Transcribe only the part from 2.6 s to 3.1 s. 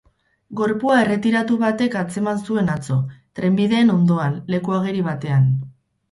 atzo,